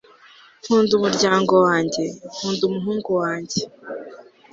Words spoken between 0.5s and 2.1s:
nkunda umuryango wanjye;